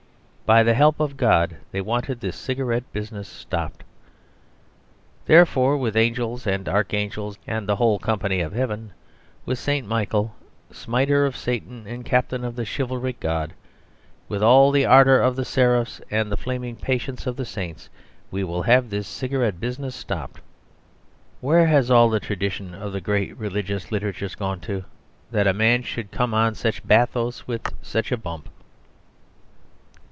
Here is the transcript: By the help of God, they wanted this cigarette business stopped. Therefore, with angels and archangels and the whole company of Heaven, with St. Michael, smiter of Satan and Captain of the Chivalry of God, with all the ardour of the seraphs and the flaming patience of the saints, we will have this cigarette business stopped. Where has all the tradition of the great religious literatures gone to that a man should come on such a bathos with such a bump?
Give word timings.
By 0.43 0.63
the 0.63 0.73
help 0.73 0.99
of 0.99 1.15
God, 1.15 1.55
they 1.71 1.79
wanted 1.79 2.19
this 2.19 2.35
cigarette 2.35 2.83
business 2.91 3.29
stopped. 3.29 3.85
Therefore, 5.25 5.77
with 5.77 5.95
angels 5.95 6.45
and 6.45 6.67
archangels 6.67 7.39
and 7.47 7.69
the 7.69 7.77
whole 7.77 7.97
company 7.99 8.41
of 8.41 8.51
Heaven, 8.51 8.91
with 9.45 9.57
St. 9.57 9.87
Michael, 9.87 10.35
smiter 10.69 11.25
of 11.25 11.37
Satan 11.37 11.87
and 11.87 12.03
Captain 12.03 12.43
of 12.43 12.57
the 12.57 12.65
Chivalry 12.65 13.11
of 13.11 13.19
God, 13.21 13.53
with 14.27 14.43
all 14.43 14.71
the 14.71 14.85
ardour 14.85 15.21
of 15.21 15.37
the 15.37 15.45
seraphs 15.45 16.01
and 16.11 16.29
the 16.29 16.35
flaming 16.35 16.75
patience 16.75 17.25
of 17.25 17.37
the 17.37 17.45
saints, 17.45 17.87
we 18.29 18.43
will 18.43 18.63
have 18.63 18.89
this 18.89 19.07
cigarette 19.07 19.61
business 19.61 19.95
stopped. 19.95 20.41
Where 21.39 21.67
has 21.67 21.89
all 21.89 22.09
the 22.09 22.19
tradition 22.19 22.73
of 22.73 22.91
the 22.91 22.99
great 22.99 23.37
religious 23.37 23.89
literatures 23.89 24.35
gone 24.35 24.59
to 24.61 24.83
that 25.31 25.47
a 25.47 25.53
man 25.53 25.83
should 25.83 26.11
come 26.11 26.33
on 26.33 26.55
such 26.55 26.79
a 26.79 26.85
bathos 26.87 27.47
with 27.47 27.71
such 27.81 28.11
a 28.11 28.17
bump? 28.17 28.49